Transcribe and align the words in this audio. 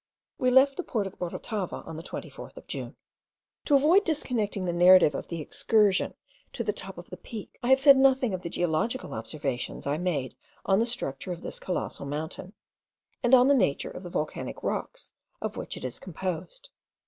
We 0.39 0.49
left 0.49 0.77
the 0.77 0.83
port 0.83 1.05
of 1.05 1.19
Orotava 1.21 1.85
on 1.85 1.95
the 1.95 2.01
24th 2.01 2.57
of 2.57 2.65
June. 2.65 2.95
To 3.65 3.75
avoid 3.75 4.03
disconnecting 4.03 4.65
the 4.65 4.73
narrative 4.73 5.13
of 5.13 5.27
the 5.27 5.41
excursion 5.41 6.15
to 6.53 6.63
the 6.63 6.73
top 6.73 6.97
of 6.97 7.11
the 7.11 7.17
Peak, 7.17 7.59
I 7.61 7.67
have 7.67 7.79
said 7.79 7.97
nothing 7.97 8.33
of 8.33 8.41
the 8.41 8.49
geological 8.49 9.13
observations 9.13 9.85
I 9.85 9.99
made 9.99 10.33
on 10.65 10.79
the 10.79 10.87
structure 10.87 11.31
of 11.31 11.43
this 11.43 11.59
colossal 11.59 12.07
mountain, 12.07 12.53
and 13.21 13.35
on 13.35 13.47
the 13.47 13.53
nature 13.53 13.91
of 13.91 14.01
the 14.01 14.09
volcanic 14.09 14.63
rocks 14.63 15.11
of 15.39 15.55
which 15.55 15.77
it 15.77 15.85
is 15.85 15.99
composed. 15.99 16.71